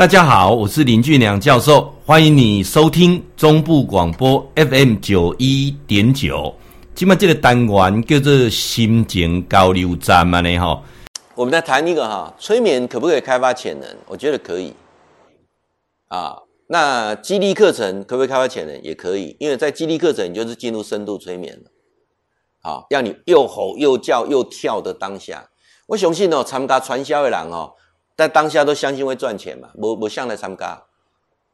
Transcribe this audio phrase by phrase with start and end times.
[0.00, 6.54] 大家好，我是林俊良教授，欢迎你收听中部广播 FM 九一点九。
[6.94, 10.82] 今麦这个单元叫做心情交流站嘛呢哈。
[11.34, 13.86] 我们来谈一个哈，催眠可不可以开发潜能？
[14.06, 14.72] 我觉得可以。
[16.08, 16.34] 啊，
[16.68, 18.82] 那激励课程可不可以开发潜能？
[18.82, 21.70] 也可以，因为在激励课程，你就是进入深度催眠了。
[22.62, 25.50] 好，让你又吼又叫又跳的当下。
[25.88, 27.74] 我相信哦，参加传销的人哦。
[28.20, 29.70] 在当下都相信会赚钱嘛？
[29.76, 30.84] 我我向来参加。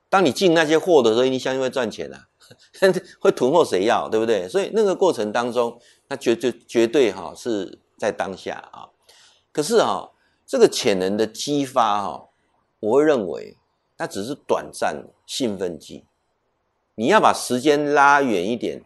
[0.08, 2.26] 当你进那些货的时候，你相信会赚钱啊？
[3.22, 4.08] 会囤货谁要？
[4.08, 4.48] 对不对？
[4.48, 8.90] 所以那个过程当中，那绝对绝对哈是在当下啊。
[9.52, 10.10] 可是哈，
[10.44, 12.28] 这个潜能的激发哈，
[12.80, 13.56] 我会认为
[13.96, 16.04] 它只是短暂兴奋剂。
[16.96, 18.82] 你要把时间拉远一点，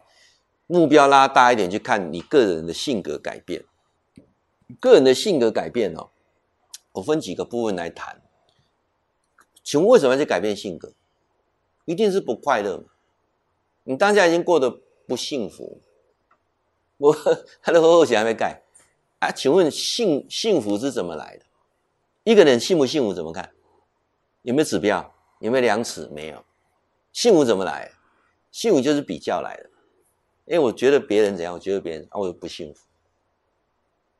[0.67, 3.65] 目标拉大一点，去看你个人的性格改变。
[4.79, 6.10] 个人的性格改变哦。
[6.93, 8.21] 我分几个部分来谈，
[9.63, 10.93] 请问为什么要去改变性格？
[11.85, 12.85] 一定是不快乐嘛？
[13.83, 14.69] 你当下已经过得
[15.07, 15.81] 不幸福，
[16.97, 17.15] 我
[17.61, 18.61] 他的后险还没改
[19.19, 19.31] 啊？
[19.31, 21.45] 请问幸幸福是怎么来的？
[22.23, 23.51] 一个人幸不幸福怎么看？
[24.43, 25.13] 有没有指标？
[25.39, 26.07] 有没有量尺？
[26.09, 26.45] 没有。
[27.11, 27.91] 幸福怎么来？
[28.51, 29.69] 幸福就是比较来的。
[30.45, 32.85] 因为我觉得别人怎样，我觉得别人啊，我不幸福，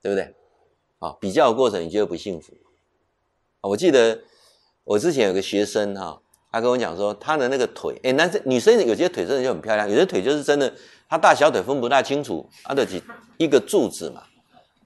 [0.02, 0.34] 对不对？
[1.02, 2.54] 啊，比较的过程你觉得不幸福？
[3.62, 4.22] 啊我记得
[4.84, 6.22] 我之前有个学生哈，
[6.52, 10.72] 他跟我讲说他的那个腿，诶男生女生有些腿真的就很漂亮，有些腿就是真的，
[11.10, 13.02] 他大小腿分不大清楚，他的几
[13.38, 14.24] 一个柱子嘛，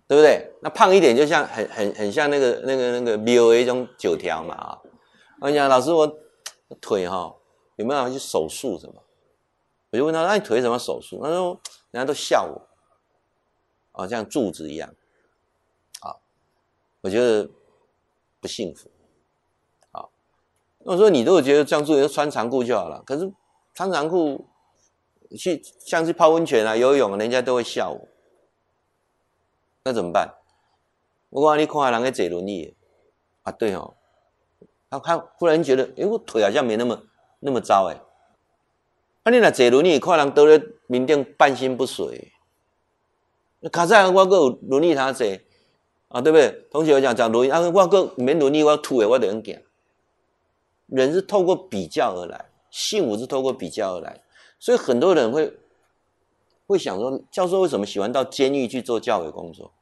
[0.08, 0.50] 对不对？
[0.62, 4.80] 那胖一点就像很很很像那个那个那个 BOA 这种九条嘛啊。
[5.42, 6.18] 我讲老师我
[6.80, 7.36] 腿哈
[7.76, 8.96] 有没有去手术什么？
[9.92, 11.22] 我就问他，那你腿怎么手术？
[11.22, 11.60] 他说
[11.92, 12.62] 人家都笑我，
[14.02, 14.90] 啊像柱子一样。
[17.06, 17.48] 我觉得
[18.40, 18.90] 不幸福，
[19.92, 20.10] 好，
[20.80, 23.04] 那我说你如果觉得这样做，就穿长裤就好了。
[23.06, 23.32] 可是
[23.76, 24.48] 穿长裤
[25.38, 28.08] 去像去泡温泉啊、游泳，人家都会笑我，
[29.84, 30.34] 那怎么办？
[31.30, 32.74] 我讲你看人家坐轮椅
[33.44, 33.94] 啊，对哦，
[34.90, 37.04] 他他忽然觉得，哎，我腿好像没那么
[37.40, 38.02] 那么糟哎。
[39.22, 42.32] 啊，你若坐轮椅，看人倒在面顶半身不遂，
[43.60, 45.28] 那卡在我个有轮椅他坐。
[46.16, 46.50] 啊，对不对？
[46.72, 49.54] 同学有讲讲轮椅，啊，我个没轮椅，我要吐诶，我得很讲。
[50.86, 54.22] 人是透过比较而来，幸福是透过比较而来，
[54.58, 55.52] 所以很多人会
[56.68, 59.74] 会想说，教授为什么喜欢到监狱去做教委工作？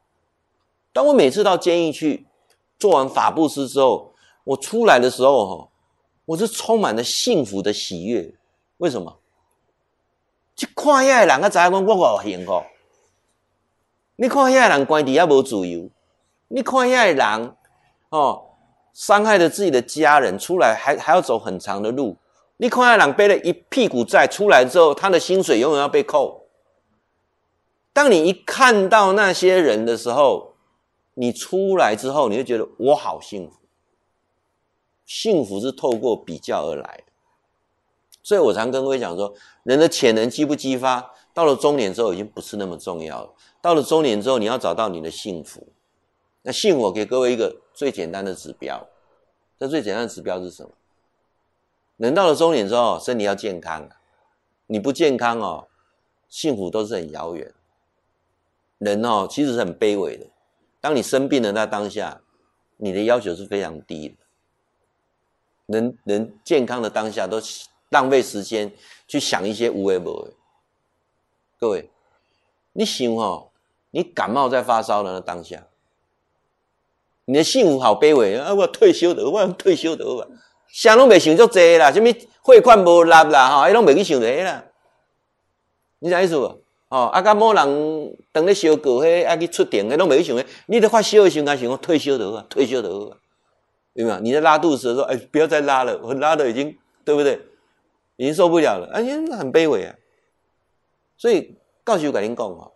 [0.92, 2.26] 当我每次到监狱去
[2.80, 4.12] 做完法布施之后，
[4.42, 5.68] 我出来的时候，哈，
[6.24, 8.34] 我是充满了幸福的喜悦。
[8.78, 9.20] 为什么？
[10.56, 12.60] 去看遐人，个知影讲我好幸福。
[14.16, 15.90] 你看遐人关底下无自由。
[16.48, 17.54] 你看一下人，
[18.10, 18.42] 哦，
[18.92, 22.16] 伤害了自己的家人，出来还还要走很长的路。
[22.58, 26.46] 你看一下人背了一屁股债，出来之后，他的薪水永远要被扣。
[27.92, 30.54] 当你一看到那些人的时候，
[31.14, 33.56] 你出来之后，你就觉得我好幸福。
[35.04, 37.12] 幸福是透过比较而来的，
[38.22, 39.34] 所以我常跟各位讲说，
[39.64, 43.30] 人的潜能激不激发，到了中年之后已经不是那么重要了。
[43.60, 45.66] 到了中年之后，你要找到你的幸福。
[46.46, 48.86] 那幸福，我给各位一个最简单的指标。
[49.58, 50.70] 这最简单的指标是什么？
[51.96, 53.88] 人到了中年之后，身体要健康。
[54.66, 55.68] 你不健康哦，
[56.28, 57.54] 幸福都是很遥远。
[58.76, 60.26] 人哦，其实是很卑微的。
[60.82, 62.20] 当你生病的那当下，
[62.76, 64.16] 你的要求是非常低的。
[65.66, 67.40] 人人健康的当下，都
[67.88, 68.70] 浪费时间
[69.08, 70.36] 去想一些无为不为。
[71.58, 71.88] 各位，
[72.74, 73.48] 你想哦，
[73.92, 75.66] 你感冒在发烧的那当下。
[77.26, 78.52] 你的幸福好卑微啊！
[78.52, 80.28] 我退休的，我退休的吧，
[80.68, 82.12] 想拢未想足济啦，什么
[82.42, 84.64] 汇款无纳啦，哈，伊拢未去想这啦。
[86.00, 86.60] 你啥意思无？
[86.88, 90.46] 哦，啊，甲某人当咧烧过，迄啊去出庭，迄拢未去想诶。
[90.66, 93.16] 你在发烧的时候，想讲退休的吧，退休的吧，
[93.94, 94.20] 有没有？
[94.20, 97.40] 你在拉肚子的时候，哎，不要再拉了，我拉的已经对不对？
[98.16, 99.94] 已经受不了了，哎呀，很卑微啊。
[101.16, 102.74] 所以，告诉我跟您讲吼，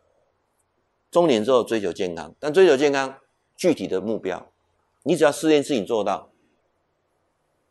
[1.11, 3.15] 中年之后追求健康，但追求健康。
[3.59, 4.47] 具体的目标，
[5.03, 6.31] 你只要四件事情做到，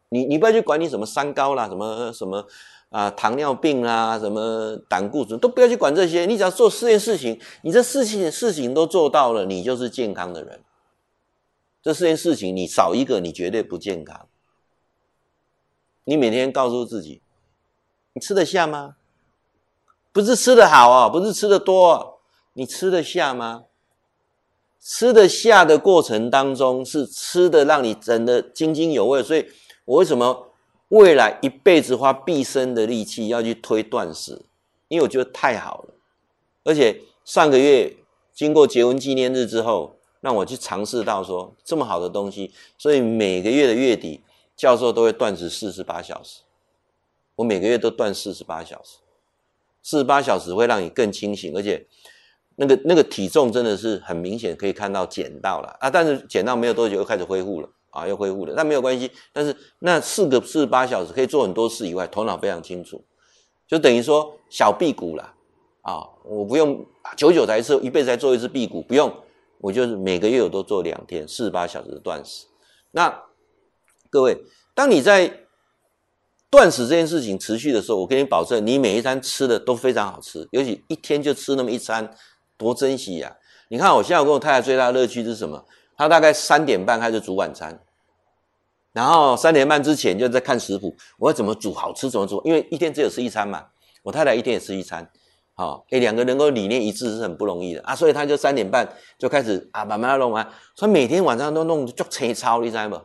[0.10, 2.46] 你你不要去管你什么三高啦，什么什么
[2.90, 10.62] 啊糖尿病啦，什么胆固醇都不要去管这些，你只要做四件事情，你这四件事情都做到了，你就是健康的人。
[11.82, 14.28] 这四件事情你少一个，你绝对不健康。
[16.04, 17.22] 你每天告诉自己，
[18.12, 18.98] 你吃得下吗？
[20.12, 22.20] 不是吃得好哦，不是吃得多，
[22.52, 23.64] 你吃得下吗？
[24.90, 29.46] 吃得下的过程当中，是吃的让你整得津津有味，所以
[29.84, 30.54] 我为什么
[30.88, 34.46] 未来一辈子花毕生的力气要去推断食？
[34.88, 35.94] 因为我觉得太好了，
[36.64, 37.98] 而且上个月
[38.34, 44.22] 经过结婚纪念日之后，让我去尝试到说这么好的东西，所以每个月的月底，
[44.56, 46.44] 教授都会断食四十八小时。
[47.36, 49.00] 我每个月都断四十八小时，
[49.84, 51.86] 四十八小时会让你更清醒，而且
[52.60, 59.12] 那个那个体重真的是很明显可以看到减到了啊，但是减到没有多久又开始恢复了啊，又恢复了，但没有关系。
[59.32, 63.04] 但是那四个四十八小时可以做很多事以外，头脑非常清楚，
[63.68, 65.34] 就等于说小辟谷了
[65.82, 69.14] 啊，我不用久久才一次，一辈子才做一次辟谷，不用，
[69.60, 72.48] 我就是每个月我都做两天四十八小时的断食。
[72.92, 73.24] 那
[74.10, 74.38] 各位，
[74.74, 75.46] 当你在
[76.50, 82.10] 断食这件事情持续的时候，我跟你保证，你每一餐吃的都非常好吃，尤其一天就吃那么一餐，
[82.58, 83.36] 多珍惜呀！
[83.70, 85.64] 你看，我现在我跟我太太最大的乐趣是什么？
[85.96, 87.80] 她大概三点半开始煮晚餐，
[88.94, 93.66] 然后三点半之前就在看食谱，我要怎么煮好吃怎么煮，因为一天只有吃一餐嘛。
[94.04, 95.10] 我太太一天也吃一餐，
[95.54, 98.88] 好，诶，两个能够理念一致是很不容易的啊，所以她就三点半
[99.18, 102.96] 就开始啊，慢慢弄啊，所以每天晚上都弄足青草，你知道不？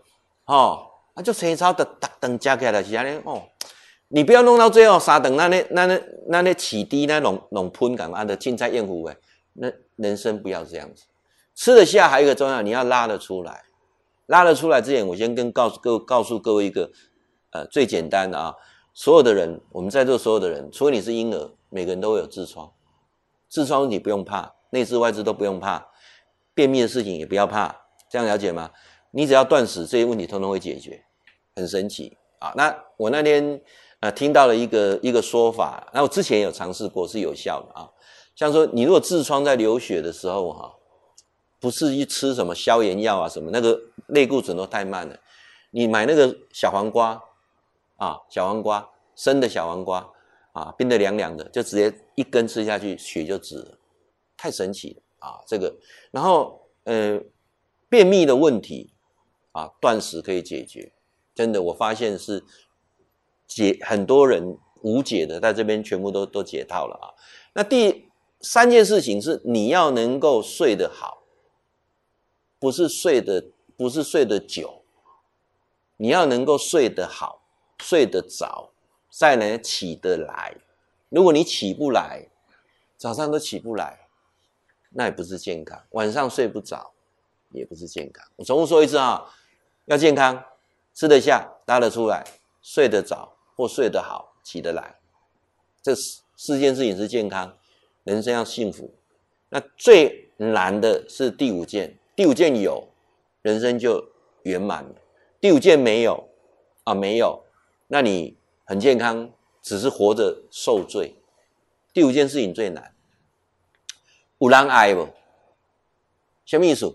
[0.46, 0.88] 哦。
[1.14, 3.42] 啊，就青草的逐顿加起来是安尼哦，
[4.08, 9.14] 你不要弄到最后三等那那那那那起低那弄弄喷感啊的青菜燕糊诶，
[9.54, 11.04] 那人生不要这样子，
[11.54, 13.64] 吃得下还有一个重要，你要拉得出来，
[14.26, 16.90] 拉得出来之前，我先跟告诉各告诉各位一个
[17.50, 18.54] 呃最简单的啊，
[18.94, 22.72] 所有的人，我们在座所有的人，除非你是婴儿，每个人都会有痔疮，
[23.50, 25.86] 痔疮你不用怕，内痔外痔都不用怕，
[26.54, 27.74] 便秘的事情也不要怕，
[28.08, 28.70] 这样了解吗？
[29.10, 31.04] 你只要断食，这些问题通通会解决，
[31.54, 32.54] 很神奇啊！
[32.56, 33.60] 那我那天
[34.00, 37.90] 呃听到了一个一个说法，那我之前有尝试过，是有效的啊。
[38.34, 40.74] 像说你如果痔疮在流血的时候哈，
[41.60, 45.18] 不是去吃什么消炎药啊什么，那个类固醇都太慢了。
[45.70, 47.22] 你买那个小黄瓜
[47.96, 50.10] 啊，小黄瓜生的小黄瓜
[50.52, 53.78] 啊，冰的凉凉的，就直接一根吃下去，血就止了，
[54.36, 55.40] 太神奇了啊！
[55.46, 55.74] 这个，
[56.10, 57.20] 然后呃
[57.88, 58.90] 便秘的问题。
[59.54, 60.90] 啊，断食可以解决，
[61.34, 62.42] 真的，我发现是
[63.46, 67.12] 解很多人无解的，在这边全部都都解套了啊。
[67.52, 68.08] 那第
[68.42, 71.22] 三件事情是，你要能够睡得好，
[72.58, 74.82] 不是睡得不是睡得久，
[75.96, 77.42] 你要能够睡得好，
[77.80, 78.72] 睡得早，
[79.10, 80.56] 再能起得来。
[81.08, 82.28] 如果你起不来，
[82.96, 84.08] 早上都起不来，
[84.90, 85.80] 那也不是健康。
[85.90, 86.92] 晚上睡不着，
[87.52, 88.26] 也不是健康。
[88.36, 89.34] 我重复说一次啊。
[89.86, 90.44] 要健康，
[90.94, 92.24] 吃得下，拉得出来，
[92.62, 95.00] 睡得早或睡得好，起得来，
[95.82, 97.58] 这四四件事情是健康，
[98.04, 98.94] 人生要幸福。
[99.48, 102.88] 那最难的是第五件，第五件有，
[103.42, 104.08] 人生就
[104.42, 104.94] 圆满了。
[105.40, 106.28] 第五件没有
[106.84, 107.44] 啊，没有，
[107.88, 111.16] 那你很健康，只是活着受罪。
[111.92, 112.94] 第五件事情最难，
[114.38, 115.08] 有人爱不？
[116.44, 116.86] 什么意思？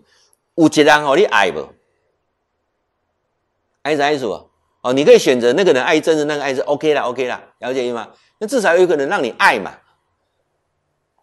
[0.56, 1.68] 有一个人让你爱不？
[3.84, 4.50] 爱是爱是不？
[4.82, 8.14] 哦，你可以选择那个人爱，真的那个爱是 OK 啦，OK 啦，了解吗？
[8.40, 9.78] 那至少有一个人让你爱嘛。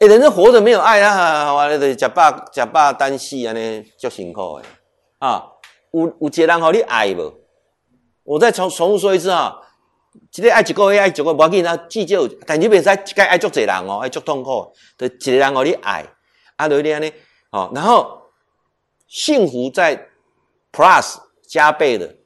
[0.07, 4.67] 人生活着没有爱啊，完了得吃饱食饱等死安尼，足辛苦的
[5.19, 5.51] 啊。
[5.93, 7.33] 有有一个人让你爱无？
[8.25, 9.61] 我再重重复说一次啊，
[10.31, 16.07] 今天爱一个月爱一个月，不要紧啊，至少，但你袂使一概爱足侪人哦，爱足痛苦，就一个人让你爱，
[16.57, 17.13] 啊，对不对呢？
[17.51, 18.23] 哦，然后
[19.07, 20.09] 幸福在
[20.73, 22.17] plus 加倍的。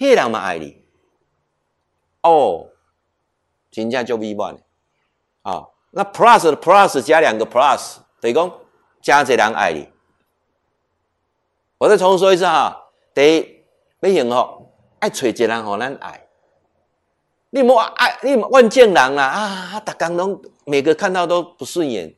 [0.00, 0.76] 黑人嘛爱你
[2.22, 2.68] 哦，
[3.68, 4.56] 真正就美满
[5.42, 5.64] 啊！
[5.90, 8.52] 那 plus plus 加两个 plus，等于讲
[9.00, 9.88] 加这人爱你。
[11.78, 13.64] 我再重复说一次哈，第一，
[14.00, 16.26] 要幸福，爱找一个人互咱爱。
[17.50, 19.80] 你莫爱，你万见人啦啊！
[19.80, 22.14] 大家拢每个看到都不顺眼，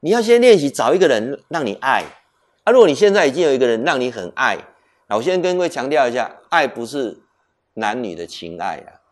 [0.00, 2.04] 你要先练习找一个人让你爱
[2.62, 2.72] 啊！
[2.72, 4.56] 如果你现在已经有一个人让你很爱。
[5.06, 7.22] 那我先跟各位强调一下，爱不是
[7.74, 9.04] 男女的情爱啊，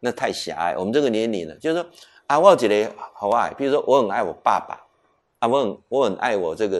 [0.00, 0.76] 那太狭隘。
[0.76, 1.88] 我们这个年龄了，就是说
[2.30, 4.80] 啊，我有一个好爱，比如说我很爱我爸爸，
[5.40, 6.78] 啊，我很我很爱我这个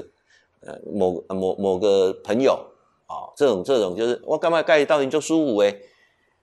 [0.61, 2.53] 呃某某某个朋友
[3.09, 5.83] 啊、哦，这种这种就是我干嘛盖到你就舒服诶，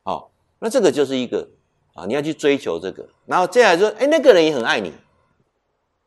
[0.04, 0.28] 好、哦，
[0.60, 1.48] 那这个就是一个
[1.94, 4.92] 啊，你要去追求这个，然后接下来说，哎，那个人也很爱你，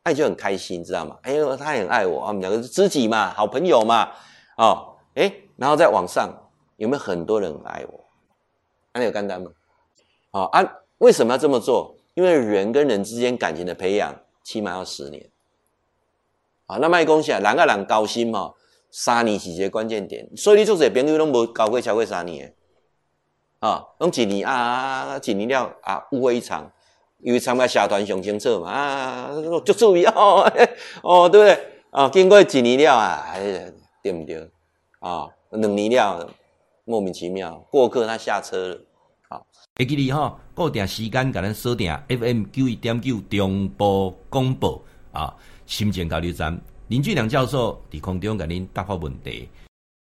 [0.03, 1.17] 爱就很开心，知道吗？
[1.23, 4.11] 哎呦，他也很爱我，我们两个是知己嘛，好朋友嘛，
[4.57, 5.33] 哦，哎。
[5.57, 6.29] 然后再往上，
[6.77, 7.99] 有没有很多人爱我？
[8.93, 9.51] 还有干单吗？
[10.31, 10.63] 好啊，
[10.97, 11.95] 为什么要这么做？
[12.13, 14.13] 因为人跟人之间感情的培养，
[14.43, 15.29] 起码要十年。
[16.65, 18.53] 好，那卖恭喜啊，人跟人交心嘛，
[18.91, 20.29] 三年是一个关键点。
[20.35, 22.53] 所以你做这朋友拢无交过超过三年，
[23.59, 26.71] 啊，拢一年啊，一年了啊，误会一场，
[27.19, 29.31] 因为参加社团上清楚嘛啊，
[29.65, 30.49] 就注意哦，
[31.03, 31.67] 哦，对不对？
[31.91, 34.49] 啊，经过一年了啊，哎，对不对？
[34.99, 36.29] 啊，两年了，
[36.85, 38.81] 莫名其妙，过客他下车了。
[39.31, 39.47] 好，
[39.77, 44.83] 会记你哈，固定时间，甲咱锁定 FM 九一点九中波广播
[45.13, 45.33] 啊，
[45.65, 46.59] 新店交流站，
[46.89, 49.47] 林俊良教授伫空中甲恁答复问题。